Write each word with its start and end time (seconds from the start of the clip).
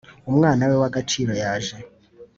Umwana 0.29 0.61
we 0.69 0.75
w 0.81 0.83
agaciro 0.89 1.33
yaje 1.43 1.77